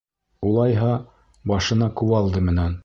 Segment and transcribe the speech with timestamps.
[0.51, 0.89] Улайһа...
[1.53, 2.79] башына кувалда менән!